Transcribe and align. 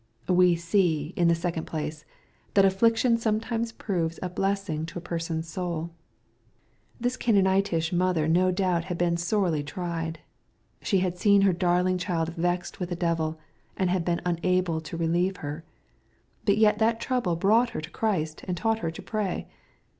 We 0.27 0.55
see, 0.55 1.13
in 1.15 1.27
the 1.27 1.35
second 1.35 1.65
place, 1.65 2.05
that 2.55 2.65
affliction 2.65 3.17
sometimes 3.19 3.71
proves 3.71 4.17
a 4.23 4.29
blessing 4.31 4.87
to 4.87 4.97
a 4.97 4.99
person's 4.99 5.47
sotU, 5.47 5.91
This 6.99 7.15
Caananitish 7.15 7.93
mother 7.93 8.27
no 8.27 8.49
doubt 8.49 8.85
had 8.85 8.97
been 8.97 9.15
sorely 9.15 9.61
tried. 9.61 10.19
She 10.81 11.01
had 11.01 11.19
seen 11.19 11.41
her 11.43 11.53
darling 11.53 11.99
child 11.99 12.33
vexed 12.33 12.79
with 12.79 12.91
a 12.91 12.95
devil, 12.95 13.37
and 13.77 14.03
been 14.03 14.21
unable 14.25 14.81
to 14.81 14.97
iselieve 14.97 15.37
her. 15.37 15.63
But 16.45 16.57
yet 16.57 16.79
that 16.79 16.99
trouble 16.99 17.35
brought 17.35 17.69
her 17.69 17.81
to 17.81 17.89
Christ, 17.91 18.41
and 18.47 18.57
taught 18.57 18.79
her 18.79 18.89
to 18.89 19.01
pray. 19.03 19.47